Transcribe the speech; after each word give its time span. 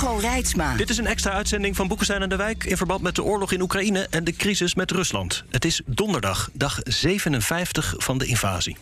Hugo 0.00 0.16
Reitsma. 0.16 0.74
Dit 0.74 0.90
is 0.90 0.98
een 0.98 1.06
extra 1.06 1.30
uitzending 1.30 1.76
van 1.76 1.88
Boekenstein 1.88 2.22
en 2.22 2.28
de 2.28 2.36
Wijk... 2.36 2.64
in 2.64 2.76
verband 2.76 3.02
met 3.02 3.14
de 3.14 3.22
oorlog 3.22 3.52
in 3.52 3.60
Oekraïne 3.60 4.06
en 4.10 4.24
de 4.24 4.32
crisis 4.32 4.74
met 4.74 4.90
Rusland. 4.90 5.44
Het 5.50 5.64
is 5.64 5.82
donderdag, 5.86 6.50
dag 6.52 6.80
57 6.84 7.94
van 7.96 8.18
de 8.18 8.26
invasie. 8.26 8.76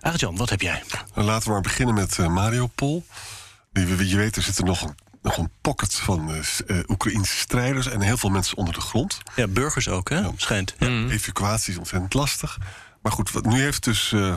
Arjan, 0.00 0.36
wat 0.36 0.50
heb 0.50 0.60
jij? 0.60 0.82
Laten 1.14 1.46
we 1.46 1.52
maar 1.52 1.62
beginnen 1.62 1.94
met 1.94 2.18
uh, 2.18 2.28
Mariupol. 2.28 3.06
Die, 3.72 4.08
je 4.08 4.16
weet, 4.16 4.36
er 4.36 4.42
zitten 4.42 4.64
nog 4.64 4.82
een, 4.82 4.94
nog 5.22 5.36
een 5.36 5.50
pocket 5.60 5.94
van 5.94 6.34
uh, 6.66 6.78
Oekraïnse 6.88 7.36
strijders... 7.36 7.86
en 7.86 8.00
heel 8.00 8.16
veel 8.16 8.30
mensen 8.30 8.56
onder 8.56 8.74
de 8.74 8.80
grond. 8.80 9.18
Ja, 9.34 9.46
burgers 9.46 9.88
ook, 9.88 10.08
hè? 10.08 10.18
Ja. 10.18 10.32
Schijnt. 10.36 10.74
Ja. 10.78 10.88
Mm. 10.88 11.10
Evacuatie 11.10 11.72
is 11.72 11.78
ontzettend 11.78 12.14
lastig. 12.14 12.58
Maar 13.00 13.12
goed, 13.12 13.30
wat, 13.30 13.44
nu 13.44 13.60
heeft 13.60 13.84
dus... 13.84 14.12
Uh, 14.12 14.34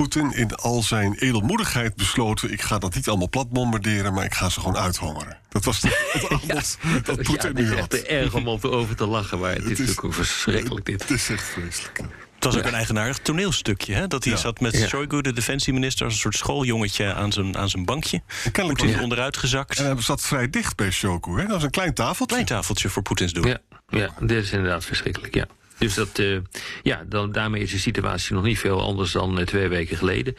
Poetin 0.00 0.32
in 0.32 0.54
al 0.54 0.82
zijn 0.82 1.14
edelmoedigheid 1.14 1.96
besloten... 1.96 2.52
ik 2.52 2.62
ga 2.62 2.78
dat 2.78 2.94
niet 2.94 3.08
allemaal 3.08 3.28
plat 3.28 3.50
bombarderen, 3.50 4.12
maar 4.12 4.24
ik 4.24 4.34
ga 4.34 4.48
ze 4.48 4.60
gewoon 4.60 4.76
uithongeren. 4.76 5.38
Dat 5.48 5.64
was 5.64 5.80
de, 5.80 5.88
het 6.12 6.28
aanbod 6.30 6.78
ja, 6.82 7.00
dat 7.02 7.22
Poetin 7.22 7.56
ja, 7.56 7.60
nu 7.60 7.68
had. 7.68 7.92
Het 7.92 7.92
is 7.92 8.02
echt 8.02 8.08
erg 8.08 8.34
om 8.34 8.48
over 8.48 8.96
te 8.96 9.06
lachen, 9.06 9.38
maar 9.38 9.50
het, 9.50 9.58
het 9.58 9.70
is 9.70 9.78
natuurlijk 9.78 10.04
ook 10.04 10.14
verschrikkelijk 10.14 10.86
dit. 10.86 11.02
Het 11.02 11.10
is 11.10 11.28
echt 11.28 11.42
vreselijk. 11.42 11.98
Het 12.34 12.44
was 12.44 12.56
ook 12.56 12.64
een 12.64 12.74
eigenaardig 12.74 13.18
toneelstukje, 13.18 13.94
hè? 13.94 14.06
Dat 14.06 14.24
hij 14.24 14.36
zat 14.36 14.60
met 14.60 14.78
ja. 14.78 14.86
Shoigu, 14.86 15.20
de 15.20 15.32
defensieminister... 15.32 16.04
als 16.04 16.14
een 16.14 16.20
soort 16.20 16.36
schooljongetje 16.36 17.14
aan 17.14 17.32
zijn, 17.32 17.56
aan 17.56 17.68
zijn 17.68 17.84
bankje. 17.84 18.22
Poetin 18.52 18.88
ja. 18.88 19.02
onderuit 19.02 19.36
gezakt. 19.36 19.78
En 19.78 19.84
hij 19.84 20.02
zat 20.02 20.20
vrij 20.20 20.50
dicht 20.50 20.76
bij 20.76 20.90
Shoigu, 20.90 21.30
hè? 21.30 21.42
Dat 21.42 21.50
was 21.50 21.62
een 21.62 21.70
klein 21.70 21.94
tafeltje. 21.94 22.26
Klein 22.26 22.44
tafeltje 22.44 22.88
voor 22.88 23.02
Poetins 23.02 23.32
doen. 23.32 23.46
Ja, 23.46 23.58
ja 23.88 24.14
dit 24.20 24.44
is 24.44 24.52
inderdaad 24.52 24.84
verschrikkelijk, 24.84 25.34
ja. 25.34 25.46
Dus 25.80 25.94
dat, 25.94 26.18
uh, 26.18 26.38
ja, 26.82 27.04
dan, 27.08 27.32
daarmee 27.32 27.62
is 27.62 27.70
de 27.70 27.78
situatie 27.78 28.34
nog 28.34 28.44
niet 28.44 28.58
veel 28.58 28.82
anders 28.82 29.12
dan 29.12 29.38
uh, 29.38 29.44
twee 29.44 29.68
weken 29.68 29.96
geleden. 29.96 30.36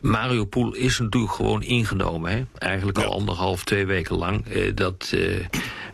Mariupol 0.00 0.74
is 0.74 0.98
natuurlijk 0.98 1.32
gewoon 1.32 1.62
ingenomen. 1.62 2.32
Hè? 2.32 2.42
Eigenlijk 2.58 2.98
al 2.98 3.04
ja. 3.04 3.10
anderhalf, 3.10 3.64
twee 3.64 3.86
weken 3.86 4.16
lang. 4.16 4.54
Uh, 4.54 4.70
dat 4.74 5.16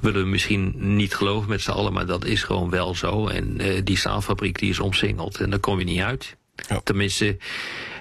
willen 0.01 0.23
we 0.23 0.29
misschien 0.29 0.75
niet 0.97 1.15
geloven 1.15 1.49
met 1.49 1.61
z'n 1.61 1.71
allen, 1.71 1.93
maar 1.93 2.07
dat 2.07 2.25
is 2.25 2.43
gewoon 2.43 2.71
wel 2.71 2.95
zo. 2.95 3.27
En 3.27 3.57
die 3.85 3.97
staalfabriek 3.97 4.59
die 4.59 4.71
is 4.71 4.81
omsingeld 4.81 5.41
en 5.41 5.51
daar 5.51 5.59
kom 5.59 5.79
je 5.79 5.85
niet 5.85 6.01
uit. 6.01 6.37
Ja. 6.69 6.81
Tenminste, 6.85 7.37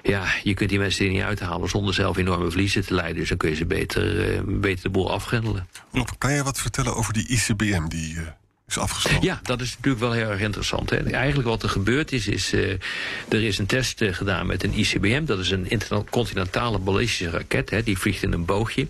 ja, 0.03 0.25
je 0.43 0.53
kunt 0.53 0.69
die 0.69 0.79
mensen 0.79 1.05
er 1.05 1.11
niet 1.11 1.21
uithalen 1.21 1.69
zonder 1.69 1.93
zelf 1.93 2.17
enorme 2.17 2.49
verliezen 2.49 2.85
te 2.85 2.93
leiden. 2.93 3.17
Dus 3.17 3.29
dan 3.29 3.37
kun 3.37 3.49
je 3.49 3.55
ze 3.55 3.65
beter, 3.65 4.41
beter 4.59 4.83
de 4.83 4.89
boel 4.89 5.11
afgrendelen. 5.11 5.67
Kan 6.17 6.33
je 6.33 6.43
wat 6.43 6.59
vertellen 6.59 6.95
over 6.95 7.13
die 7.13 7.27
ICBM 7.27 7.87
die 7.87 8.17
is 8.67 8.77
afgesloten. 8.77 9.23
Ja, 9.23 9.39
dat 9.43 9.61
is 9.61 9.69
natuurlijk 9.75 10.03
wel 10.03 10.11
heel 10.11 10.29
erg 10.29 10.39
interessant. 10.39 10.89
Hè. 10.89 10.97
Eigenlijk 10.97 11.47
wat 11.47 11.63
er 11.63 11.69
gebeurd 11.69 12.11
is, 12.11 12.27
is 12.27 12.53
uh, 12.53 12.71
er 13.29 13.43
is 13.43 13.57
een 13.57 13.65
test 13.65 14.01
uh, 14.01 14.13
gedaan 14.13 14.45
met 14.45 14.63
een 14.63 14.73
ICBM. 14.73 15.25
Dat 15.25 15.39
is 15.39 15.51
een 15.51 15.69
intercontinentale 15.69 16.77
ballistische 16.77 17.29
raket. 17.29 17.69
Hè. 17.69 17.83
Die 17.83 17.97
vliegt 17.97 18.23
in 18.23 18.33
een 18.33 18.45
boogje. 18.45 18.87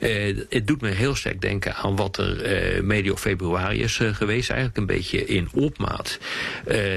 Uh, 0.00 0.44
het 0.48 0.66
doet 0.66 0.80
me 0.80 0.88
heel 0.88 1.14
sterk 1.14 1.40
denken 1.40 1.74
aan 1.74 1.96
wat 1.96 2.16
er 2.16 2.84
medio 2.84 3.16
februari 3.16 3.82
is 3.82 4.00
geweest. 4.02 4.50
Eigenlijk 4.50 4.78
een 4.78 4.96
beetje 4.96 5.26
in 5.26 5.48
opmaat 5.52 6.18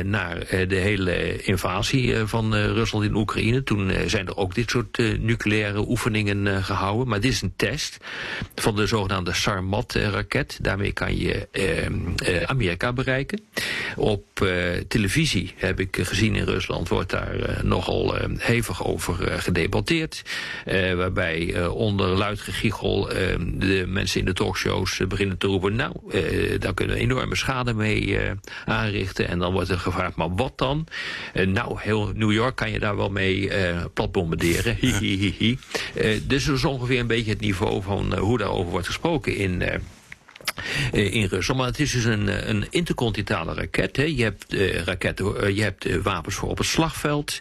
naar 0.03 0.39
de 0.67 0.75
hele 0.75 1.43
invasie 1.43 2.15
van 2.25 2.55
Rusland 2.55 3.05
in 3.05 3.15
Oekraïne. 3.15 3.63
Toen 3.63 3.91
zijn 4.05 4.27
er 4.27 4.37
ook 4.37 4.55
dit 4.55 4.69
soort 4.69 4.97
nucleaire 5.19 5.87
oefeningen 5.87 6.63
gehouden. 6.63 7.07
Maar 7.07 7.19
dit 7.19 7.31
is 7.31 7.41
een 7.41 7.53
test 7.55 7.97
van 8.55 8.75
de 8.75 8.87
zogenaamde 8.87 9.33
Sarmat-raket. 9.33 10.59
Daarmee 10.61 10.91
kan 10.91 11.17
je 11.17 11.47
uh, 11.51 12.04
Amerika 12.45 12.93
bereiken. 12.93 13.39
Op 13.95 14.25
uh, 14.43 14.49
televisie 14.87 15.53
heb 15.55 15.79
ik 15.79 15.97
gezien 16.01 16.35
in 16.35 16.43
Rusland 16.43 16.89
wordt 16.89 17.09
daar 17.09 17.35
uh, 17.35 17.61
nogal 17.61 18.15
hevig 18.37 18.85
over 18.85 19.41
gedebatteerd. 19.41 20.21
waarbij 20.95 21.67
onder 21.67 22.07
luid 22.07 22.39
gegiegel 22.39 23.07
de 23.43 23.83
mensen 23.87 24.19
in 24.19 24.25
de 24.25 24.33
talkshows 24.33 25.01
beginnen 25.07 25.37
te 25.37 25.47
roepen... 25.47 25.75
nou, 25.75 25.93
daar 26.59 26.73
kunnen 26.73 26.95
we 26.95 27.01
enorme 27.01 27.35
schade 27.35 27.73
mee 27.73 28.19
aanrichten. 28.65 29.27
En 29.27 29.39
dan 29.39 29.53
wordt 29.53 29.69
er 29.69 29.79
gevraagd, 29.79 30.15
maar 30.15 30.35
wat 30.35 30.53
dan? 30.55 30.87
nou, 31.45 31.79
heel 31.79 32.11
New 32.15 32.31
York 32.31 32.55
kan 32.55 32.71
je 32.71 32.79
daar 32.79 32.95
wel 32.95 33.09
mee 33.09 33.49
hi, 34.79 35.33
hi. 35.37 35.57
dus 36.27 36.45
dat 36.45 36.55
is 36.55 36.65
ongeveer 36.65 36.99
een 36.99 37.07
beetje 37.07 37.31
het 37.31 37.41
niveau 37.41 37.81
van 37.81 38.17
hoe 38.17 38.37
daarover 38.37 38.71
wordt 38.71 38.87
gesproken 38.87 39.35
in 39.35 39.63
in 40.91 41.25
Rusland. 41.25 41.59
Maar 41.59 41.69
het 41.69 41.79
is 41.79 41.91
dus 41.91 42.03
een, 42.03 42.49
een 42.49 42.67
intercontinentale 42.69 43.53
raket. 43.53 43.97
Hè. 43.97 44.03
Je 44.03 44.23
hebt, 44.23 44.53
uh, 44.53 44.77
raketten, 44.77 45.55
je 45.55 45.61
hebt 45.61 46.01
wapens 46.01 46.35
voor 46.35 46.49
op 46.49 46.57
het 46.57 46.67
slagveld. 46.67 47.39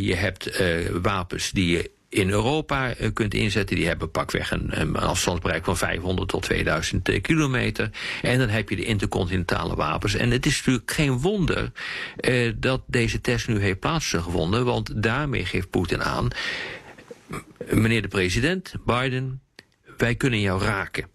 Je 0.00 0.14
hebt 0.14 0.62
wapens 1.02 1.50
die 1.50 1.70
je 1.70 1.90
in 2.12 2.30
Europa 2.30 2.94
kunt 3.12 3.34
inzetten. 3.34 3.76
Die 3.76 3.86
hebben 3.86 4.10
pakweg 4.10 4.50
een, 4.50 4.80
een 4.80 4.96
afstandsbereik 4.96 5.64
van 5.64 5.76
500 5.76 6.28
tot 6.28 6.42
2000 6.42 7.08
uh, 7.08 7.20
kilometer. 7.20 7.90
En 8.22 8.38
dan 8.38 8.48
heb 8.48 8.68
je 8.68 8.76
de 8.76 8.84
intercontinentale 8.84 9.74
wapens. 9.74 10.14
En 10.14 10.30
het 10.30 10.46
is 10.46 10.56
natuurlijk 10.56 10.90
geen 10.90 11.18
wonder 11.18 11.72
uh, 12.20 12.52
dat 12.56 12.82
deze 12.86 13.20
test 13.20 13.48
nu 13.48 13.60
heeft 13.60 13.78
plaatsgevonden. 13.78 14.64
Want 14.64 15.02
daarmee 15.02 15.44
geeft 15.44 15.70
Poetin 15.70 16.02
aan... 16.02 16.28
meneer 17.70 18.02
de 18.02 18.08
president, 18.08 18.74
Biden, 18.84 19.40
wij 19.96 20.14
kunnen 20.14 20.40
jou 20.40 20.62
raken. 20.62 21.06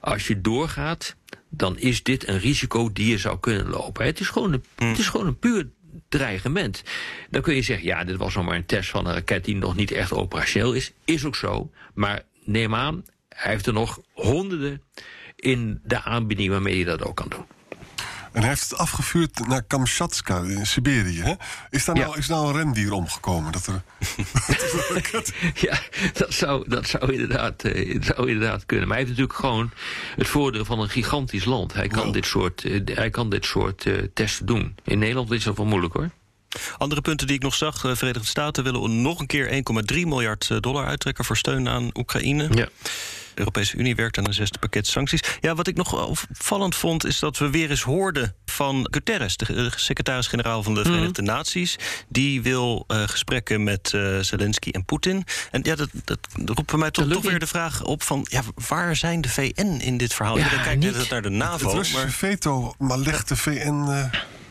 Als 0.00 0.26
je 0.26 0.40
doorgaat, 0.40 1.16
dan 1.48 1.78
is 1.78 2.02
dit 2.02 2.28
een 2.28 2.38
risico 2.38 2.92
die 2.92 3.10
je 3.10 3.18
zou 3.18 3.38
kunnen 3.38 3.68
lopen. 3.68 4.04
Het 4.04 4.20
is 4.20 4.28
gewoon 4.28 4.52
een, 4.52 4.64
mm. 4.78 4.88
het 4.88 4.98
is 4.98 5.08
gewoon 5.08 5.26
een 5.26 5.38
puur 5.38 5.68
dreigement. 6.08 6.82
Dan 7.30 7.42
kun 7.42 7.54
je 7.54 7.62
zeggen, 7.62 7.86
ja, 7.86 8.04
dit 8.04 8.16
was 8.16 8.34
nog 8.34 8.44
maar 8.44 8.56
een 8.56 8.66
test 8.66 8.90
van 8.90 9.06
een 9.06 9.14
raket 9.14 9.44
die 9.44 9.56
nog 9.56 9.76
niet 9.76 9.90
echt 9.90 10.12
operationeel 10.12 10.72
is. 10.72 10.92
Is 11.04 11.24
ook 11.24 11.36
zo. 11.36 11.70
Maar 11.94 12.22
neem 12.44 12.74
aan, 12.74 13.04
hij 13.28 13.52
heeft 13.52 13.66
er 13.66 13.72
nog 13.72 14.00
honderden 14.12 14.82
in 15.36 15.80
de 15.84 16.02
aanbieding 16.02 16.50
waarmee 16.50 16.78
je 16.78 16.84
dat 16.84 17.04
ook 17.04 17.16
kan 17.16 17.28
doen. 17.28 17.44
En 18.32 18.40
hij 18.40 18.48
heeft 18.48 18.70
het 18.70 18.78
afgevuurd 18.78 19.48
naar 19.48 19.62
Kamchatka 19.62 20.42
in 20.42 20.66
Siberië. 20.66 21.20
Hè? 21.22 21.34
Is 21.70 21.84
daar 21.84 21.94
nou, 21.94 22.10
ja. 22.10 22.16
is 22.16 22.28
nou 22.28 22.48
een 22.48 22.56
rendier 22.56 22.92
omgekomen? 22.92 23.52
Dat 23.52 23.66
er, 23.66 23.82
ja, 25.66 25.78
dat 26.12 26.32
zou, 26.32 26.68
dat 26.68 26.86
zou, 26.86 27.12
inderdaad, 27.12 27.64
uh, 27.64 28.02
zou 28.02 28.28
inderdaad 28.28 28.66
kunnen. 28.66 28.88
Maar 28.88 28.96
hij 28.96 29.06
heeft 29.06 29.18
natuurlijk 29.18 29.46
gewoon 29.46 29.70
het 30.16 30.28
voordeel 30.28 30.64
van 30.64 30.80
een 30.80 30.88
gigantisch 30.88 31.44
land. 31.44 31.72
Hij 31.72 31.88
kan, 31.88 32.04
wow. 32.04 32.12
dit, 32.12 32.26
soort, 32.26 32.64
uh, 32.64 32.80
hij 32.84 33.10
kan 33.10 33.30
dit 33.30 33.44
soort 33.44 33.84
uh, 33.84 34.02
testen 34.14 34.46
doen. 34.46 34.74
In 34.84 34.98
Nederland 34.98 35.30
is 35.30 35.44
dat 35.44 35.56
wel 35.56 35.66
moeilijk 35.66 35.94
hoor. 35.94 36.10
Andere 36.78 37.00
punten 37.00 37.26
die 37.26 37.36
ik 37.36 37.42
nog 37.42 37.54
zag. 37.54 37.80
De 37.80 37.96
Verenigde 37.96 38.28
Staten 38.28 38.64
willen 38.64 39.02
nog 39.02 39.20
een 39.20 39.26
keer 39.26 39.64
1,3 39.92 39.98
miljard 40.00 40.62
dollar 40.62 40.86
uittrekken 40.86 41.24
voor 41.24 41.36
steun 41.36 41.68
aan 41.68 41.90
Oekraïne. 41.94 42.48
Ja. 42.50 42.68
Europese 43.40 43.76
Unie 43.76 43.94
werkt 43.94 44.18
aan 44.18 44.26
een 44.26 44.34
zesde 44.34 44.58
pakket 44.58 44.86
sancties. 44.86 45.20
Ja, 45.40 45.54
wat 45.54 45.66
ik 45.66 45.76
nog 45.76 46.08
opvallend 46.08 46.74
vond, 46.74 47.04
is 47.04 47.18
dat 47.18 47.38
we 47.38 47.50
weer 47.50 47.70
eens 47.70 47.82
hoorden 47.82 48.34
van 48.44 48.88
Guterres, 48.90 49.36
de 49.36 49.70
secretaris-generaal 49.76 50.62
van 50.62 50.74
de 50.74 50.82
Verenigde 50.82 51.20
mm. 51.20 51.26
Naties. 51.26 51.76
Die 52.08 52.42
wil 52.42 52.84
uh, 52.88 53.02
gesprekken 53.06 53.64
met 53.64 53.92
uh, 53.94 54.18
Zelensky 54.18 54.70
en 54.70 54.84
Poetin. 54.84 55.24
En 55.50 55.60
ja, 55.62 55.74
dat, 55.74 55.88
dat 56.04 56.18
roept 56.34 56.70
bij 56.70 56.78
mij 56.78 56.90
toch, 56.90 57.08
toch 57.08 57.22
weer 57.22 57.38
de 57.38 57.46
vraag 57.46 57.82
op 57.84 58.02
van... 58.02 58.26
Ja, 58.30 58.42
waar 58.68 58.96
zijn 58.96 59.20
de 59.20 59.28
VN 59.28 59.78
in 59.80 59.96
dit 59.96 60.14
verhaal? 60.14 60.36
Ja, 60.36 60.44
Iedereen 60.44 60.64
kijkt 60.64 60.98
net 60.98 61.10
naar 61.10 61.22
de 61.22 61.28
NAVO. 61.28 61.52
Het, 61.52 61.62
het 61.62 61.72
Russische 61.72 62.02
maar... 62.02 62.10
veto, 62.10 62.74
maar 62.78 62.98
legt 62.98 63.28
de 63.28 63.36
VN... 63.36 63.84
Uh... 63.88 64.04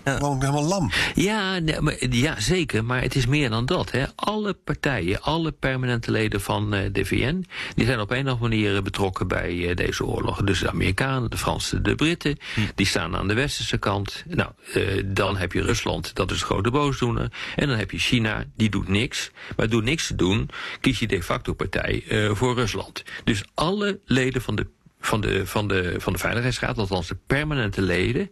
Ja. 0.05 0.15
Gewoon 0.15 0.39
helemaal 0.39 0.63
lam. 0.63 0.91
Ja, 1.15 1.59
nee, 1.59 1.81
maar, 1.81 2.05
ja, 2.09 2.39
zeker. 2.39 2.85
Maar 2.85 3.01
het 3.01 3.15
is 3.15 3.25
meer 3.25 3.49
dan 3.49 3.65
dat. 3.65 3.91
Hè. 3.91 4.05
Alle 4.15 4.53
partijen, 4.53 5.21
alle 5.21 5.51
permanente 5.51 6.11
leden 6.11 6.41
van 6.41 6.73
uh, 6.73 6.79
de 6.91 7.05
VN... 7.05 7.45
die 7.75 7.85
zijn 7.85 7.99
op 7.99 8.11
een 8.11 8.27
of 8.27 8.31
andere 8.31 8.49
manier 8.49 8.81
betrokken 8.83 9.27
bij 9.27 9.53
uh, 9.53 9.75
deze 9.75 10.05
oorlog. 10.05 10.41
Dus 10.41 10.59
de 10.59 10.69
Amerikanen, 10.69 11.29
de 11.29 11.37
Fransen, 11.37 11.83
de 11.83 11.95
Britten... 11.95 12.37
Hm. 12.53 12.61
die 12.75 12.85
staan 12.85 13.15
aan 13.15 13.27
de 13.27 13.33
westerse 13.33 13.77
kant. 13.77 14.23
Nou, 14.27 14.49
uh, 14.75 15.03
dan 15.05 15.37
heb 15.37 15.51
je 15.51 15.61
Rusland, 15.61 16.15
dat 16.15 16.31
is 16.31 16.39
de 16.39 16.45
grote 16.45 16.71
boosdoener. 16.71 17.31
En 17.55 17.67
dan 17.67 17.77
heb 17.77 17.91
je 17.91 17.97
China, 17.97 18.45
die 18.55 18.69
doet 18.69 18.87
niks. 18.87 19.31
Maar 19.55 19.69
door 19.69 19.83
niks 19.83 20.07
te 20.07 20.15
doen, 20.15 20.49
kies 20.79 20.99
je 20.99 21.07
de 21.07 21.23
facto 21.23 21.53
partij 21.53 22.03
voor 22.33 22.55
Rusland. 22.55 23.03
Dus 23.23 23.43
alle 23.53 23.99
leden 24.05 24.41
van 24.41 24.55
de 24.55 24.67
van 24.99 25.21
de, 25.21 25.47
van, 25.47 25.67
de, 25.67 25.95
van 25.97 26.13
de 26.13 26.19
Veiligheidsraad, 26.19 26.77
althans 26.77 27.07
de 27.07 27.17
permanente 27.27 27.81
leden, 27.81 28.31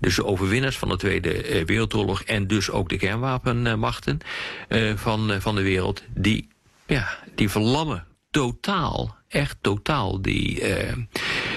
dus 0.00 0.16
de 0.16 0.24
overwinnaars 0.24 0.78
van 0.78 0.88
de 0.88 0.96
Tweede 0.96 1.60
uh, 1.60 1.66
Wereldoorlog 1.66 2.22
en 2.22 2.46
dus 2.46 2.70
ook 2.70 2.88
de 2.88 2.96
kernwapenmachten 2.96 4.18
uh, 4.68 4.96
van, 4.96 5.30
uh, 5.30 5.36
van 5.40 5.54
de 5.54 5.62
wereld, 5.62 6.02
die, 6.14 6.48
ja, 6.86 7.18
die 7.34 7.50
verlammen 7.50 8.06
totaal, 8.34 9.16
echt 9.28 9.56
totaal 9.60 10.22
die, 10.22 10.60
eh, 10.60 10.92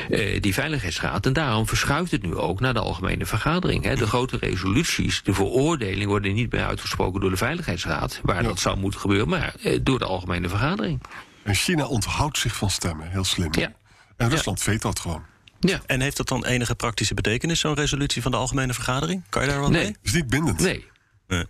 eh, 0.10 0.42
die 0.42 0.54
Veiligheidsraad. 0.54 1.26
En 1.26 1.34
daarom 1.34 1.68
verschuift 1.68 2.12
het 2.12 2.22
nu 2.22 2.36
ook 2.36 2.60
naar 2.60 2.74
de 2.74 2.80
Algemene 2.80 3.26
Vergadering. 3.26 3.84
Hè. 3.84 3.96
De 3.96 4.08
grote 4.08 4.38
resoluties, 4.38 5.24
de 5.24 5.34
veroordelingen 5.34 6.08
worden 6.08 6.34
niet 6.34 6.52
meer 6.52 6.66
uitgesproken 6.66 7.22
door 7.22 7.30
de 7.30 7.38
Veiligheidsraad, 7.38 8.20
waar 8.24 8.44
dat 8.44 8.60
zou 8.60 8.78
moeten 8.78 9.00
gebeuren, 9.00 9.30
maar 9.30 9.56
eh, 9.62 9.80
door 9.82 10.00
de 10.00 10.06
Algemene 10.06 10.50
Vergadering. 10.50 11.02
En 11.44 11.56
China 11.56 11.86
onthoudt 11.86 12.38
zich 12.38 12.56
van 12.56 12.70
stemmen, 12.70 13.10
heel 13.10 13.24
slim. 13.24 13.50
Ja. 13.52 13.72
En 14.18 14.30
Rusland 14.30 14.64
weet 14.64 14.82
dat 14.82 15.00
gewoon. 15.00 15.24
Ja. 15.60 15.82
En 15.86 16.02
heeft 16.02 16.18
dat 16.18 16.28
dan 16.28 16.46
enige 16.46 16.76
praktische 16.76 17.14
betekenis, 17.14 17.60
zo'n 17.60 17.74
resolutie 17.74 18.22
van 18.22 18.32
de 18.32 18.38
Algemene 18.38 18.74
Vergadering? 18.74 19.24
Kan 19.30 19.42
je 19.42 19.48
daar 19.50 19.60
wat 19.60 19.70
Nee. 19.70 19.82
mee? 19.82 19.92
Het 19.92 20.00
is 20.02 20.14
niet 20.14 20.28
bindend. 20.28 20.60
Nee. 20.60 20.86
Nee. 21.28 21.46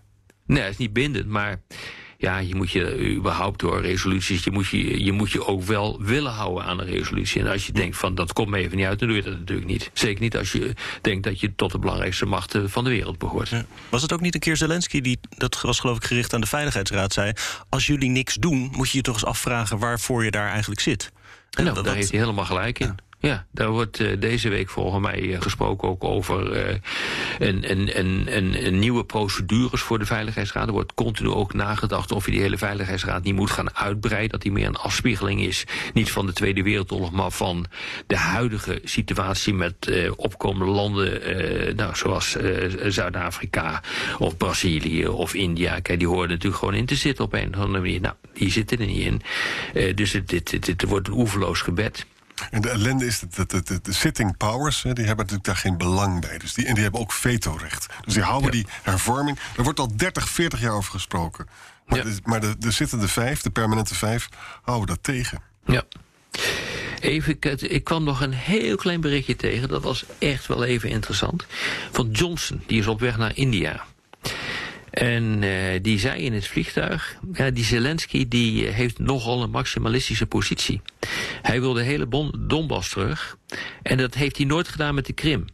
Nee, 0.46 0.62
het 0.62 0.72
is 0.72 0.78
niet 0.78 0.94
bindend, 0.94 1.28
maar 1.28 1.62
ja, 2.18 2.38
je 2.38 2.56
moet 2.56 2.72
je 2.72 3.14
überhaupt 3.16 3.60
door 3.60 3.82
resoluties, 3.82 4.44
je 4.44 4.52
moet 4.52 4.68
je, 4.68 5.04
je 5.04 5.12
moet 5.12 5.32
je 5.32 5.46
ook 5.46 5.64
wel 5.64 6.02
willen 6.02 6.32
houden 6.32 6.64
aan 6.64 6.80
een 6.80 6.86
resolutie. 6.86 7.42
En 7.42 7.48
als 7.48 7.66
je 7.66 7.72
denkt 7.72 7.98
van 7.98 8.16
dat 8.16 8.34
komt 8.34 8.50
me 8.50 8.58
even 8.58 8.78
niet 8.78 8.86
uit, 8.86 9.00
dan 9.00 9.08
doe 9.08 9.18
je 9.18 9.24
dat 9.24 9.40
natuurlijk 9.40 9.68
niet. 9.68 9.90
Zeker 9.94 10.22
niet 10.22 10.38
als 10.38 10.52
je 10.52 10.74
denkt 11.02 11.24
dat 11.24 11.40
je 11.40 11.56
tot 11.56 11.72
de 11.72 11.80
belangrijkste 11.80 12.26
machten 12.26 12.70
van 12.70 12.84
de 12.84 12.90
wereld 12.90 13.18
behoort. 13.18 13.50
Ja. 13.50 13.66
Was 13.90 14.02
het 14.02 14.14
ook 14.14 14.22
niet 14.22 14.34
een 14.34 14.40
keer 14.40 14.58
Zelensky 14.58 15.02
die, 15.02 15.20
dat 15.30 15.62
was 15.62 15.80
geloof 15.80 15.98
ik 15.98 16.04
gericht 16.04 16.34
aan 16.34 16.42
de 16.42 16.48
Veiligheidsraad, 16.48 17.14
zei... 17.14 17.34
als 17.70 17.88
jullie 17.88 18.10
niks 18.10 18.36
doen, 18.36 18.70
moet 18.72 18.90
je 18.90 18.98
je 18.98 19.04
toch 19.04 19.14
eens 19.16 19.26
afvragen 19.26 19.78
waarvoor 19.78 20.24
je 20.24 20.32
daar 20.32 20.50
eigenlijk 20.50 20.82
zit. 20.82 21.12
En 21.52 21.64
nou, 21.64 21.76
dat- 21.76 21.86
daar 21.86 21.96
heeft 21.96 22.12
hij 22.12 22.20
helemaal 22.20 22.46
gelijk 22.46 22.80
in. 22.80 22.96
Ja, 23.20 23.46
daar 23.52 23.70
wordt 23.70 24.00
eh, 24.00 24.20
deze 24.20 24.50
week 24.50 24.70
volgens 24.70 25.02
mij 25.04 25.34
eh, 25.34 25.42
gesproken 25.42 25.88
ook 25.88 26.04
over 26.04 26.52
eh, 26.52 26.76
een, 27.40 27.72
een, 27.72 28.00
een, 28.00 28.66
een, 28.66 28.80
nieuwe 28.80 29.06
procedures 29.06 29.82
voor 29.82 30.00
de 30.00 30.06
Veiligheidsraad. 30.06 30.68
Er 30.68 30.74
wordt 30.74 30.94
continu 30.94 31.30
ook 31.30 31.54
nagedacht 31.54 32.12
of 32.12 32.26
je 32.26 32.32
die 32.32 32.42
hele 32.42 32.58
Veiligheidsraad 32.58 33.24
niet 33.24 33.36
moet 33.36 33.52
gaan 33.52 33.76
uitbreiden. 33.76 34.30
Dat 34.30 34.42
die 34.42 34.52
meer 34.52 34.68
een 34.68 34.76
afspiegeling 34.76 35.42
is, 35.42 35.64
niet 35.94 36.12
van 36.12 36.26
de 36.26 36.34
Tweede 36.34 36.64
Wereldoorlog, 36.64 37.12
maar 37.12 37.32
van 37.32 37.66
de 38.08 38.18
huidige 38.18 38.82
situatie 38.84 39.54
met 39.54 39.92
opkomende 40.16 40.72
landen, 40.72 41.76
nou, 41.76 41.96
zoals 41.96 42.36
Zuid-Afrika 42.88 43.82
of 44.18 44.38
Brazilië 44.38 45.08
of 45.08 45.34
India. 45.34 45.80
Kijk, 45.80 46.00
die 46.00 46.08
horen 46.08 46.30
natuurlijk 46.30 46.58
gewoon 46.58 46.74
in 46.74 46.86
te 46.86 46.96
zitten 46.96 47.26
op 47.26 47.34
een 47.34 47.54
of 47.54 47.62
andere 47.62 47.84
manier. 47.84 48.02
Nou, 48.02 48.16
die 48.34 48.52
zitten 48.52 48.80
er 48.80 48.86
niet 48.86 49.06
in. 49.06 49.22
Dus 49.96 50.12
het, 50.12 50.30
dit 50.66 50.84
wordt 50.84 51.08
een 51.08 51.14
oeverloos 51.14 51.62
gebed. 51.62 52.06
En 52.52 52.62
de 52.62 52.70
ellende 52.70 53.06
is 53.06 53.20
dat, 53.36 53.50
dat 53.52 53.68
de 53.86 53.94
sitting 53.94 54.38
powers, 54.38 54.84
hè, 54.84 54.94
die 54.94 55.06
hebben 55.06 55.26
natuurlijk 55.26 55.44
daar 55.46 55.56
geen 55.64 55.78
belang 55.78 56.22
bij. 56.22 56.38
Dus 56.38 56.54
die, 56.54 56.66
en 56.66 56.74
die 56.74 56.84
hebben 56.84 57.02
ook 57.02 57.12
vetorecht. 57.14 57.86
Dus 58.06 58.14
die 58.14 58.24
houden 58.24 58.46
Ja. 58.46 58.52
die 58.64 58.66
hervorming. 58.84 59.40
Er 59.58 59.64
wordt 59.64 59.80
al 59.80 59.96
30, 59.98 60.30
40 60.30 60.60
jaar 60.62 60.72
over 60.74 60.92
gesproken. 60.92 61.48
Maar, 61.86 61.98
Ja. 61.98 62.04
de, 62.04 62.16
maar 62.24 62.42
de, 62.42 62.58
de 62.58 62.72
zittende 62.72 63.08
vijf, 63.08 63.42
de 63.42 63.50
permanente 63.50 63.96
vijf, 63.96 64.30
houden 64.62 64.88
dat 64.88 65.04
tegen. 65.04 65.42
Ja. 65.66 65.84
Even, 67.00 67.34
ik, 67.40 67.46
ik 67.62 67.84
kwam 67.84 68.04
nog 68.04 68.22
een 68.22 68.34
heel 68.34 68.76
klein 68.76 69.02
berichtje 69.02 69.36
tegen. 69.36 69.68
Dat 69.70 69.84
was 69.84 70.04
echt 70.20 70.48
wel 70.48 70.64
even 70.64 70.90
interessant. 70.90 71.46
Van 71.92 72.12
Johnson, 72.12 72.62
die 72.68 72.80
is 72.80 72.88
op 72.88 73.00
weg 73.00 73.18
naar 73.18 73.36
India. 73.36 73.84
En 74.92 75.44
eh, 75.44 75.80
die 75.82 76.00
zei 76.00 76.22
in 76.22 76.34
het 76.34 76.48
vliegtuig... 76.48 77.18
Ja, 77.34 77.50
die 77.50 77.64
Zelensky 77.64 78.28
die 78.28 78.68
eh, 78.68 78.74
heeft 78.74 79.00
nogal 79.00 79.44
een 79.44 79.50
maximalistische 79.50 80.26
positie. 80.26 80.82
Hij 81.42 81.60
wil 81.62 81.74
de 81.74 81.82
hele 81.84 82.06
Bon- 82.06 82.34
Donbass 82.40 82.90
terug. 82.90 83.38
En 83.84 83.98
dat 83.98 84.14
heeft 84.14 84.38
hij 84.38 84.46
nooit 84.46 84.68
gedaan 84.68 84.96
met 84.96 85.06
de 85.06 85.14
Krim. 85.14 85.46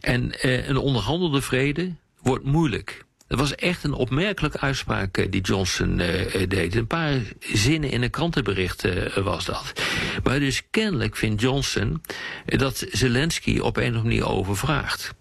En 0.00 0.40
eh, 0.40 0.68
een 0.68 0.76
onderhandelde 0.76 1.42
vrede 1.42 1.94
wordt 2.22 2.44
moeilijk. 2.44 3.04
Dat 3.28 3.38
was 3.38 3.54
echt 3.54 3.84
een 3.84 3.92
opmerkelijke 3.92 4.60
uitspraak 4.60 5.16
eh, 5.16 5.26
die 5.30 5.40
Johnson 5.40 6.00
eh, 6.00 6.42
eh, 6.42 6.48
deed. 6.48 6.74
Een 6.74 6.86
paar 6.86 7.20
zinnen 7.40 7.90
in 7.90 8.02
een 8.02 8.10
krantenbericht 8.10 8.84
eh, 8.84 9.16
was 9.16 9.44
dat. 9.44 9.72
Maar 10.24 10.38
dus 10.38 10.62
kennelijk 10.70 11.16
vindt 11.16 11.40
Johnson 11.40 12.00
dat 12.46 12.86
Zelensky 12.90 13.58
op 13.58 13.76
een 13.76 13.82
of 13.82 13.86
andere 13.88 14.04
manier 14.04 14.26
overvraagt. 14.28 15.14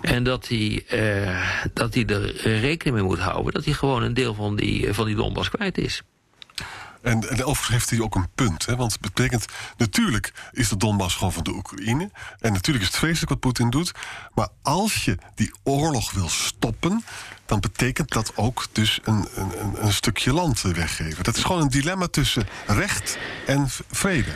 En 0.00 0.22
dat 0.24 0.48
hij, 0.48 0.84
eh, 0.88 1.52
dat 1.72 1.94
hij 1.94 2.06
er 2.06 2.32
rekening 2.60 2.96
mee 2.96 3.04
moet 3.06 3.18
houden 3.18 3.52
dat 3.52 3.64
hij 3.64 3.74
gewoon 3.74 4.02
een 4.02 4.14
deel 4.14 4.34
van 4.34 4.56
die, 4.56 4.92
van 4.92 5.06
die 5.06 5.14
Donbass 5.16 5.50
kwijt 5.50 5.78
is. 5.78 6.02
En, 7.06 7.28
en 7.28 7.44
overigens 7.44 7.68
heeft 7.68 7.90
hij 7.90 8.00
ook 8.00 8.14
een 8.14 8.28
punt. 8.34 8.66
Hè, 8.66 8.76
want 8.76 8.92
het 8.92 9.00
betekent, 9.00 9.44
natuurlijk 9.76 10.32
is 10.52 10.68
de 10.68 10.76
Donbass 10.76 11.14
gewoon 11.16 11.32
van 11.32 11.44
de 11.44 11.50
Oekraïne. 11.52 12.10
En 12.40 12.52
natuurlijk 12.52 12.84
is 12.84 12.90
het 12.90 13.00
vreselijk 13.00 13.30
wat 13.30 13.40
Poetin 13.40 13.70
doet. 13.70 13.92
Maar 14.34 14.48
als 14.62 15.04
je 15.04 15.18
die 15.34 15.54
oorlog 15.62 16.12
wil 16.12 16.28
stoppen... 16.28 17.04
dan 17.46 17.60
betekent 17.60 18.10
dat 18.10 18.32
ook 18.36 18.66
dus 18.72 19.00
een, 19.04 19.26
een, 19.34 19.84
een- 19.84 19.92
stukje 19.92 20.32
land 20.32 20.60
weggeven. 20.60 21.24
Dat 21.24 21.36
is 21.36 21.44
gewoon 21.44 21.62
een 21.62 21.68
dilemma 21.70 22.06
tussen 22.06 22.48
recht 22.66 23.18
en 23.46 23.68
vrede. 23.90 24.30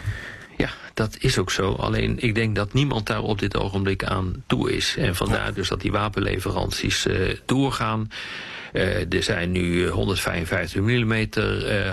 Ja, 0.56 0.70
dat 0.94 1.16
is 1.18 1.38
ook 1.38 1.50
zo. 1.50 1.72
Alleen 1.72 2.18
ik 2.18 2.34
denk 2.34 2.56
dat 2.56 2.72
niemand 2.72 3.06
daar 3.06 3.22
op 3.22 3.38
dit 3.38 3.56
ogenblik 3.56 4.04
aan 4.04 4.42
toe 4.46 4.76
is. 4.76 4.96
En 4.96 5.16
vandaar 5.16 5.54
dus 5.54 5.68
dat 5.68 5.80
die 5.80 5.92
wapenleveranties 5.92 7.06
eh, 7.06 7.36
doorgaan. 7.46 8.08
Eh, 8.72 9.12
er 9.12 9.22
zijn 9.22 9.50
nu 9.50 9.88
155 9.88 10.80
mm 10.80 11.28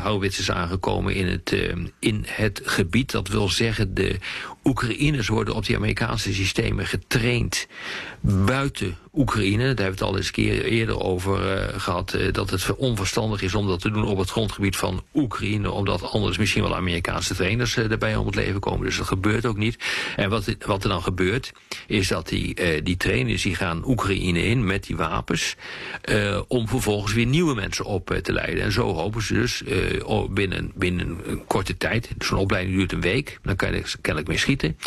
houwitsers 0.02 0.52
aangekomen 0.52 1.14
in 1.14 1.28
het, 1.28 1.54
eh, 1.54 1.76
in 2.00 2.26
het 2.28 2.62
gebied. 2.64 3.12
Dat 3.12 3.28
wil 3.28 3.50
zeggen, 3.50 3.94
de 3.94 4.16
Oekraïners 4.64 5.28
worden 5.28 5.56
op 5.56 5.66
die 5.66 5.76
Amerikaanse 5.76 6.34
systemen 6.34 6.86
getraind 6.86 7.68
buiten 8.22 8.98
Oekraïne. 9.14 9.58
Daar 9.58 9.68
hebben 9.68 9.86
we 9.86 9.92
het 9.92 10.02
al 10.02 10.18
eens 10.18 10.28
een 10.28 10.34
keer 10.34 10.64
eerder 10.66 11.00
over 11.00 11.58
eh, 11.58 11.80
gehad. 11.80 12.14
eh, 12.14 12.34
dat 12.34 12.50
het 12.50 12.76
onverstandig 12.76 13.42
is 13.42 13.56
om 13.56 13.68
dat 13.68 13.80
te 13.82 13.92
doen 13.92 14.06
op 14.06 14.18
het 14.18 14.30
grondgebied 14.30 14.76
van 14.76 15.04
Oekraïne. 15.14 15.72
Omdat 15.72 16.04
anders 16.12 16.38
misschien 16.38 16.62
wel 16.64 16.76
Amerikaanse 16.76 17.36
trainers 17.36 17.78
erbij 17.78 18.16
om 18.16 18.26
het 18.26 18.36
leven 18.36 18.60
komen. 18.60 18.86
Dus 18.86 18.98
dat 18.98 19.08
gebeurt 19.08 19.46
ook 19.46 19.58
niet. 19.58 19.78
En 20.16 20.30
wat, 20.30 20.56
wat 20.66 20.84
er 20.84 20.90
dan 20.90 21.02
gebeurt, 21.04 21.52
is 21.88 22.08
dat 22.08 22.28
die, 22.28 22.82
die 22.84 22.98
trainers 22.98 23.42
die 23.42 23.56
gaan 23.56 23.88
Oekraïne 23.88 24.46
in 24.46 24.66
met 24.66 24.84
die 24.84 24.96
wapens. 24.96 25.56
eh, 26.02 26.42
vervolgens 26.68 27.14
weer 27.14 27.26
nieuwe 27.26 27.56
mensen 27.56 27.86
op 27.86 28.12
eh, 28.12 28.18
te 28.18 28.34
leiden. 28.34 28.64
En 28.64 28.72
zo 28.72 28.94
hopen 28.94 29.22
ze 29.22 29.34
dus 29.34 29.64
eh, 29.64 30.08
oh, 30.08 30.30
binnen, 30.30 30.72
binnen 30.76 31.20
een 31.26 31.46
korte 31.46 31.78
tijd. 31.78 32.10
Zo'n 32.20 32.38
opleiding 32.38 32.76
duurt 32.76 32.92
een 32.92 33.02
week. 33.02 33.40
Dan 33.44 33.56
kan 33.56 33.74
er 33.74 33.96
kennelijk 34.02 34.28
mee 34.28 34.38
schieten. 34.38 34.78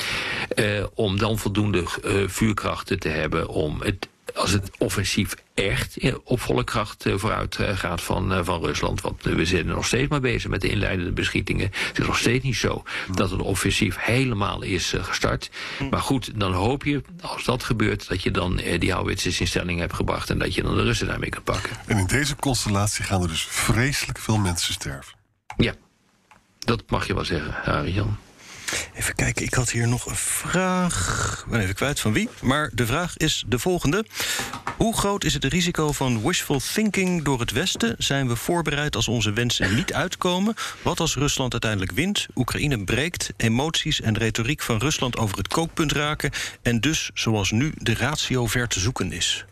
eh, 0.49 0.85
om 0.95 1.19
dan 1.19 1.39
voldoende 1.39 1.85
vuurkrachten 2.27 2.99
te 2.99 3.09
hebben 3.09 3.49
om 3.49 3.81
het 3.81 4.09
als 4.41 4.51
het 4.51 4.71
offensief 4.79 5.35
echt 5.55 5.97
eh, 5.97 6.15
op 6.25 6.41
volle 6.41 6.65
kracht 6.65 7.07
eh, 7.07 7.15
vooruit 7.17 7.57
eh, 7.57 7.77
gaat 7.77 8.01
van, 8.01 8.45
van 8.45 8.61
Rusland. 8.61 9.01
Want 9.01 9.23
we 9.23 9.45
zijn 9.45 9.67
nog 9.67 9.87
steeds 9.87 10.09
maar 10.09 10.21
bezig 10.21 10.51
met 10.51 10.61
de 10.61 10.69
inleidende 10.69 11.13
beschietingen. 11.13 11.71
Het 11.73 11.99
is 11.99 12.07
nog 12.07 12.19
steeds 12.19 12.45
niet 12.45 12.57
zo 12.57 12.83
dat 13.13 13.31
het 13.31 13.41
offensief 13.41 13.97
helemaal 13.99 14.63
is 14.63 14.95
gestart. 15.01 15.51
Maar 15.91 16.01
goed, 16.01 16.41
dan 16.41 16.53
hoop 16.53 16.85
je, 16.85 17.03
als 17.21 17.45
dat 17.45 17.65
gebeurt, 17.65 18.09
dat 18.09 18.23
je 18.23 18.31
dan 18.31 18.61
die 18.79 18.93
houwitsers 18.93 19.41
in 19.41 19.47
stelling 19.47 19.81
hebt 19.81 19.95
gebracht. 19.95 20.31
En 20.31 20.39
dat 20.39 20.55
je 20.55 20.63
dan 20.63 20.75
de 20.75 20.83
Russen 20.83 21.07
daarmee 21.07 21.31
kunt 21.31 21.45
pakken. 21.45 21.71
En 21.87 21.99
in 21.99 22.07
deze 22.07 22.37
constellatie 22.37 23.05
gaan 23.05 23.23
er 23.23 23.29
dus 23.29 23.43
vreselijk 23.43 24.19
veel 24.19 24.39
mensen 24.39 24.73
sterven. 24.73 25.15
Ja, 25.57 25.75
dat 26.59 26.83
mag 26.89 27.07
je 27.07 27.15
wel 27.15 27.25
zeggen, 27.25 27.53
Harry-Jan. 27.63 28.17
Even 28.95 29.15
kijken, 29.15 29.45
ik 29.45 29.55
had 29.55 29.71
hier 29.71 29.89
nog 29.89 30.07
een 30.07 30.17
vraag. 30.17 31.39
Ik 31.45 31.51
ben 31.51 31.61
even 31.61 31.75
kwijt 31.75 32.01
van 32.01 32.13
wie. 32.13 32.29
Maar 32.43 32.71
de 32.73 32.87
vraag 32.87 33.17
is 33.17 33.45
de 33.47 33.59
volgende. 33.59 34.05
Hoe 34.77 34.97
groot 34.97 35.25
is 35.25 35.35
het 35.35 35.45
risico 35.45 35.93
van 35.93 36.23
wishful 36.23 36.61
thinking 36.73 37.23
door 37.23 37.41
het 37.41 37.51
Westen? 37.51 37.95
Zijn 37.99 38.29
we 38.29 38.37
voorbereid 38.37 38.97
als 38.97 39.09
onze 39.09 39.33
wensen 39.33 39.75
niet 39.75 39.93
uitkomen? 39.93 40.55
Wat 40.83 41.01
als 41.01 41.15
Rusland 41.15 41.53
uiteindelijk 41.53 41.93
wint, 41.93 42.27
Oekraïne 42.35 42.85
breekt... 42.85 43.33
emoties 43.37 44.01
en 44.01 44.19
retoriek 44.19 44.63
van 44.63 44.79
Rusland 44.79 45.17
over 45.17 45.37
het 45.37 45.49
kookpunt 45.49 45.93
raken... 45.93 46.31
en 46.63 46.81
dus, 46.81 47.11
zoals 47.15 47.51
nu, 47.51 47.73
de 47.77 47.95
ratio 47.95 48.47
ver 48.47 48.69
te 48.69 48.81
zoeken 48.81 49.13
is? 49.13 49.45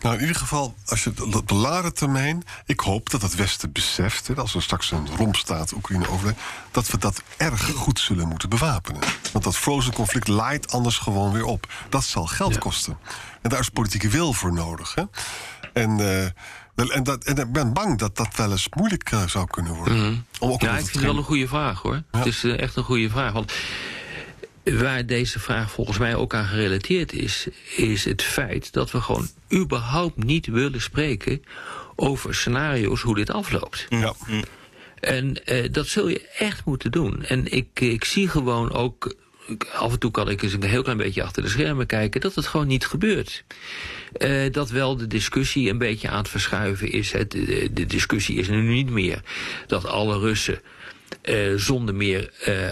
Nou, 0.00 0.14
in 0.14 0.20
ieder 0.20 0.36
geval, 0.36 0.74
als 0.86 1.04
je 1.04 1.10
het 1.10 1.34
op 1.34 1.48
de 1.48 1.54
lange 1.54 1.92
termijn... 1.92 2.42
ik 2.66 2.80
hoop 2.80 3.10
dat 3.10 3.22
het 3.22 3.34
Westen 3.34 3.72
beseft, 3.72 4.26
hè, 4.26 4.34
als 4.34 4.54
er 4.54 4.62
straks 4.62 4.90
een 4.90 5.08
rompstaat 5.16 5.72
Oekraïne 5.72 6.08
overleeft... 6.08 6.40
dat 6.70 6.88
we 6.90 6.98
dat 6.98 7.22
erg 7.36 7.70
goed 7.70 8.00
zullen 8.00 8.28
moeten 8.28 8.48
bewapenen. 8.48 9.00
Want 9.32 9.44
dat 9.44 9.56
frozen 9.56 9.92
conflict 9.92 10.28
laait 10.28 10.72
anders 10.72 10.98
gewoon 10.98 11.32
weer 11.32 11.44
op. 11.44 11.72
Dat 11.88 12.04
zal 12.04 12.26
geld 12.26 12.52
Ja. 12.54 12.58
kosten. 12.58 12.98
En 13.42 13.50
daar 13.50 13.60
is 13.60 13.68
politieke 13.68 14.08
wil 14.08 14.32
voor 14.32 14.52
nodig. 14.52 14.94
Hè? 14.94 15.02
En, 15.72 16.00
eh, 16.00 16.24
en, 16.96 17.02
dat, 17.02 17.24
en 17.24 17.36
ik 17.36 17.52
ben 17.52 17.72
bang 17.72 17.98
dat 17.98 18.16
dat 18.16 18.36
wel 18.36 18.50
eens 18.50 18.68
moeilijk 18.70 19.10
eh, 19.10 19.26
zou 19.26 19.46
kunnen 19.46 19.74
worden. 19.74 20.26
Om 20.38 20.50
ook 20.50 20.62
Ja, 20.62 20.70
ik 20.70 20.76
vind 20.76 20.94
het 20.94 21.02
wel 21.04 21.16
een 21.16 21.22
goede 21.24 21.48
vraag 21.48 21.80
hoor. 21.82 22.02
Het 22.10 22.26
is 22.26 22.44
eh, 22.44 22.60
echt 22.60 22.76
een 22.76 22.84
goede 22.84 23.10
vraag. 23.10 23.32
Want 23.32 23.52
waar 24.64 25.06
deze 25.06 25.38
vraag 25.38 25.70
volgens 25.70 25.98
mij 25.98 26.14
ook 26.14 26.34
aan 26.34 26.46
gerelateerd 26.46 27.12
is, 27.12 27.46
is 27.76 28.04
het 28.04 28.22
feit 28.22 28.72
dat 28.72 28.90
we 28.90 29.00
gewoon 29.00 29.28
überhaupt 29.52 30.24
niet 30.24 30.46
willen 30.46 30.80
spreken 30.80 31.42
over 31.96 32.34
scenario's 32.34 33.00
hoe 33.00 33.14
dit 33.14 33.30
afloopt. 33.30 33.86
Ja. 33.88 34.14
En 35.00 35.44
eh, 35.44 35.72
dat 35.72 35.86
zul 35.86 36.08
je 36.08 36.28
echt 36.38 36.64
moeten 36.64 36.90
doen. 36.90 37.24
En 37.24 37.52
ik, 37.52 37.80
ik 37.80 38.04
zie 38.04 38.28
gewoon 38.28 38.72
ook 38.72 39.14
af 39.72 39.92
en 39.92 39.98
toe 39.98 40.10
kan 40.10 40.30
ik 40.30 40.42
eens 40.42 40.52
een 40.52 40.62
heel 40.62 40.82
klein 40.82 40.98
beetje 40.98 41.22
achter 41.22 41.42
de 41.42 41.48
schermen 41.48 41.86
kijken, 41.86 42.20
dat 42.20 42.34
het 42.34 42.46
gewoon 42.46 42.66
niet 42.66 42.86
gebeurt. 42.86 43.44
Uh, 44.18 44.52
dat 44.52 44.70
wel 44.70 44.96
de 44.96 45.06
discussie 45.06 45.70
een 45.70 45.78
beetje 45.78 46.08
aan 46.08 46.18
het 46.18 46.28
verschuiven 46.28 46.90
is. 46.90 47.12
Het, 47.12 47.30
de, 47.30 47.68
de 47.72 47.86
discussie 47.86 48.36
is 48.36 48.48
nu 48.48 48.62
niet 48.62 48.90
meer 48.90 49.20
dat 49.66 49.86
alle 49.86 50.18
Russen 50.18 50.60
zonder 51.56 51.94
meer 51.94 52.30
uh, 52.48 52.70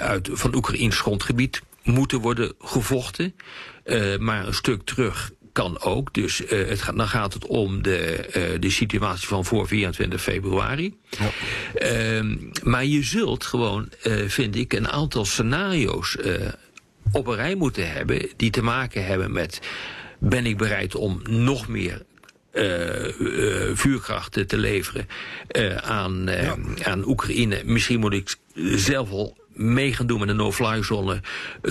uit, 0.00 0.28
van 0.32 0.54
Oekraïns 0.54 1.00
grondgebied 1.00 1.62
moeten 1.82 2.18
worden 2.18 2.52
gevochten. 2.58 3.34
maar 4.18 4.46
een 4.46 4.54
stuk 4.54 4.82
terug 4.82 5.30
kan 5.58 5.80
ook. 5.80 6.14
Dus 6.14 6.40
uh, 6.40 6.68
het 6.68 6.82
gaat, 6.82 6.96
dan 6.96 7.08
gaat 7.08 7.34
het 7.34 7.46
om 7.46 7.82
de, 7.82 8.28
uh, 8.36 8.60
de 8.60 8.70
situatie 8.70 9.28
van 9.28 9.44
voor 9.44 9.66
24 9.66 10.22
februari. 10.22 10.96
Ja. 11.18 11.30
Uh, 12.20 12.36
maar 12.62 12.84
je 12.84 13.02
zult 13.02 13.44
gewoon, 13.44 13.88
vind 14.26 14.56
ik, 14.56 14.72
een 14.72 14.88
aantal 14.88 15.24
scenario's 15.24 16.16
op 17.12 17.26
een 17.26 17.34
rij 17.34 17.54
moeten 17.54 17.92
hebben... 17.92 18.28
die 18.36 18.50
te 18.50 18.62
maken 18.62 19.06
hebben 19.06 19.32
met... 19.32 19.60
ben 20.18 20.46
ik 20.46 20.56
bereid 20.56 20.94
om 20.94 21.20
nog 21.28 21.68
meer 21.68 22.02
vuurkrachten 23.74 24.46
te 24.46 24.56
leveren 24.56 25.06
aan, 25.82 26.22
ja. 26.26 26.56
aan 26.82 27.08
Oekraïne. 27.08 27.62
Misschien 27.64 28.00
moet 28.00 28.12
ik 28.12 28.36
zelf 28.76 29.10
al 29.10 29.36
mee 29.54 29.92
gaan 29.94 30.06
doen 30.06 30.20
met 30.20 30.28
een 30.28 30.36
no-fly 30.36 30.82
zone... 30.82 31.20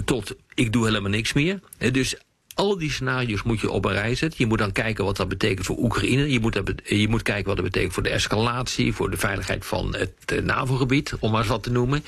tot 0.05 0.35
ik 0.53 0.73
doe 0.73 0.85
helemaal 0.85 1.09
niks 1.09 1.33
meer. 1.33 1.59
Dus 1.91 2.15
al 2.53 2.77
die 2.77 2.91
scenario's 2.91 3.43
moet 3.43 3.59
je 3.59 3.71
op 3.71 3.85
een 3.85 3.91
rij 3.91 4.15
zetten. 4.15 4.39
Je 4.39 4.45
moet 4.45 4.57
dan 4.57 4.71
kijken 4.71 5.05
wat 5.05 5.17
dat 5.17 5.27
betekent 5.27 5.65
voor 5.65 5.77
Oekraïne. 5.77 6.31
Je 6.31 6.39
moet, 6.39 6.53
dat 6.53 6.71
je 6.83 7.07
moet 7.07 7.21
kijken 7.21 7.45
wat 7.45 7.55
dat 7.55 7.65
betekent 7.65 7.93
voor 7.93 8.03
de 8.03 8.09
escalatie... 8.09 8.93
voor 8.93 9.09
de 9.11 9.17
veiligheid 9.17 9.65
van 9.65 9.95
het 9.95 10.43
NAVO-gebied, 10.43 11.13
om 11.19 11.31
maar 11.31 11.39
eens 11.39 11.49
wat 11.49 11.63
te 11.63 11.71
noemen. 11.71 12.03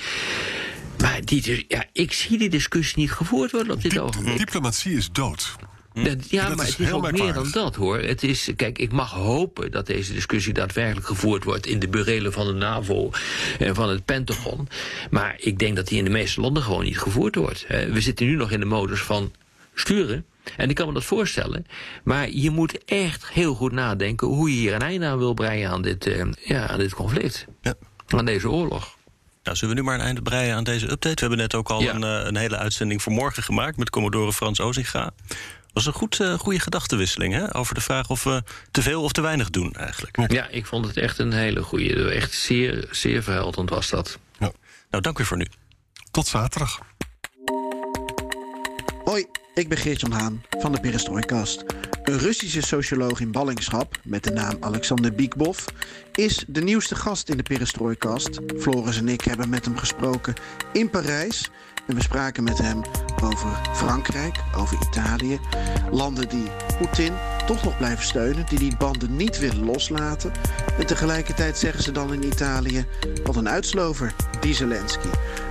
Maar 1.00 1.20
die, 1.24 1.64
ja, 1.68 1.84
ik 1.92 2.12
zie 2.12 2.38
die 2.38 2.50
discussie 2.50 2.98
niet 2.98 3.12
gevoerd 3.12 3.50
worden 3.50 3.72
op 3.72 3.82
dit 3.82 3.90
Dip 3.90 4.00
ogenblik. 4.00 4.38
Diplomatie 4.38 4.96
is 4.96 5.10
dood. 5.12 5.56
Dat, 5.92 6.30
ja, 6.30 6.48
maar 6.48 6.66
is 6.66 6.76
het 6.76 6.86
is 6.86 6.92
ook 6.92 7.12
meer 7.12 7.32
dan 7.32 7.50
dat 7.50 7.74
hoor. 7.74 7.98
Het 7.98 8.22
is, 8.22 8.50
kijk, 8.56 8.78
ik 8.78 8.92
mag 8.92 9.10
hopen 9.10 9.70
dat 9.70 9.86
deze 9.86 10.12
discussie 10.12 10.52
daadwerkelijk 10.52 11.06
gevoerd 11.06 11.44
wordt 11.44 11.66
in 11.66 11.78
de 11.78 11.88
burelen 11.88 12.32
van 12.32 12.46
de 12.46 12.52
NAVO 12.52 13.10
en 13.58 13.74
van 13.74 13.88
het 13.88 14.04
Pentagon. 14.04 14.68
Maar 15.10 15.34
ik 15.38 15.58
denk 15.58 15.76
dat 15.76 15.88
die 15.88 15.98
in 15.98 16.04
de 16.04 16.10
meeste 16.10 16.40
landen 16.40 16.62
gewoon 16.62 16.84
niet 16.84 16.98
gevoerd 16.98 17.34
wordt. 17.34 17.66
We 17.68 18.00
zitten 18.00 18.26
nu 18.26 18.36
nog 18.36 18.50
in 18.50 18.60
de 18.60 18.66
modus 18.66 19.00
van 19.00 19.32
sturen. 19.74 20.24
En 20.56 20.68
ik 20.68 20.74
kan 20.74 20.86
me 20.86 20.92
dat 20.92 21.04
voorstellen. 21.04 21.66
Maar 22.04 22.30
je 22.30 22.50
moet 22.50 22.84
echt 22.84 23.28
heel 23.28 23.54
goed 23.54 23.72
nadenken 23.72 24.26
hoe 24.26 24.50
je 24.50 24.56
hier 24.56 24.74
een 24.74 24.82
einde 24.82 25.06
aan 25.06 25.18
wil 25.18 25.34
breien 25.34 25.70
aan 25.70 25.82
dit, 25.82 26.06
eh, 26.06 26.24
ja, 26.44 26.66
aan 26.68 26.78
dit 26.78 26.94
conflict. 26.94 27.46
Ja. 27.62 27.74
Aan 28.08 28.24
deze 28.24 28.50
oorlog. 28.50 28.98
Nou, 29.42 29.56
zullen 29.56 29.74
we 29.74 29.80
nu 29.80 29.86
maar 29.86 29.98
een 29.98 30.04
einde 30.04 30.22
breien 30.22 30.54
aan 30.56 30.64
deze 30.64 30.84
update? 30.90 31.14
We 31.14 31.20
hebben 31.20 31.38
net 31.38 31.54
ook 31.54 31.68
al 31.70 31.82
Ja. 31.82 31.94
een, 31.94 32.04
eh, 32.04 32.26
een 32.26 32.36
hele 32.36 32.56
uitzending 32.56 33.02
voor 33.02 33.12
morgen 33.12 33.42
gemaakt 33.42 33.76
met 33.76 33.90
Commodore 33.90 34.32
Frans 34.32 34.60
Ozinga. 34.60 35.10
Was 35.72 35.86
een 35.86 35.92
goed, 35.92 36.20
eh, 36.20 36.38
goede 36.38 36.60
gedachtenwisseling 36.60 37.34
hè? 37.34 37.54
over 37.54 37.74
de 37.74 37.80
vraag 37.80 38.10
of 38.10 38.24
we 38.24 38.42
te 38.70 38.82
veel 38.82 39.02
of 39.02 39.12
te 39.12 39.20
weinig 39.20 39.50
doen 39.50 39.72
eigenlijk. 39.72 40.32
Ja, 40.32 40.48
ik 40.48 40.66
vond 40.66 40.86
het 40.86 40.96
echt 40.96 41.18
een 41.18 41.32
hele 41.32 41.62
goede. 41.62 42.10
Echt 42.10 42.32
zeer, 42.32 42.88
zeer 42.90 43.22
verhelderend 43.22 43.70
was 43.70 43.88
dat. 43.88 44.18
Nou, 44.90 45.02
dank 45.02 45.18
u 45.18 45.24
voor 45.24 45.36
nu. 45.36 45.46
Tot 46.10 46.26
zaterdag. 46.26 46.80
Hoi, 49.04 49.26
ik 49.54 49.68
ben 49.68 49.78
Geert-Jan 49.78 50.12
Haan 50.12 50.42
van 50.58 50.72
de 50.72 50.80
Perestrooikast. 50.80 51.64
Een 52.02 52.18
Russische 52.18 52.60
socioloog 52.60 53.20
in 53.20 53.32
ballingschap 53.32 53.98
met 54.04 54.24
de 54.24 54.30
naam 54.30 54.56
Alexander 54.60 55.12
Biekbov 55.12 55.58
is 56.12 56.44
de 56.46 56.62
nieuwste 56.62 56.94
gast 56.94 57.28
in 57.28 57.36
de 57.36 57.42
Perestrooikast. 57.42 58.40
Floris 58.58 58.96
en 58.96 59.08
ik 59.08 59.20
hebben 59.20 59.48
met 59.48 59.64
hem 59.64 59.76
gesproken 59.76 60.34
in 60.72 60.90
Parijs. 60.90 61.50
En 61.86 61.94
we 61.94 62.02
spraken 62.02 62.44
met 62.44 62.58
hem 62.58 62.82
over 63.22 63.60
Frankrijk, 63.72 64.36
over 64.56 64.78
Italië. 64.88 65.40
Landen 65.90 66.28
die 66.28 66.46
Poetin 66.78 67.12
toch 67.46 67.64
nog 67.64 67.76
blijven 67.76 68.04
steunen, 68.04 68.46
die 68.48 68.58
die 68.58 68.76
banden 68.76 69.16
niet 69.16 69.38
willen 69.38 69.64
loslaten. 69.64 70.32
En 70.78 70.86
tegelijkertijd 70.86 71.58
zeggen 71.58 71.82
ze 71.82 71.92
dan 71.92 72.12
in 72.12 72.24
Italië: 72.24 72.86
wat 73.24 73.36
een 73.36 73.48
uitslover, 73.48 74.14
die 74.40 74.54
Zelensky. 74.54 75.08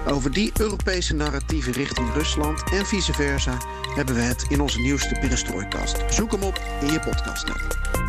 Over 0.07 0.31
die 0.31 0.51
Europese 0.59 1.15
narratieven 1.15 1.73
richting 1.73 2.13
Rusland 2.13 2.63
en 2.71 2.85
vice 2.85 3.13
versa 3.13 3.57
hebben 3.95 4.15
we 4.15 4.21
het 4.21 4.45
in 4.49 4.61
onze 4.61 4.79
nieuwste 4.79 5.17
Perestrooikast. 5.19 5.97
Zoek 6.09 6.31
hem 6.31 6.43
op 6.43 6.61
in 6.81 6.91
je 6.91 6.99
podcast-app. 6.99 8.08